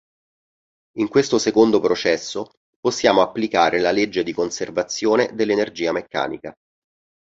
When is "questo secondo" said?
1.09-1.79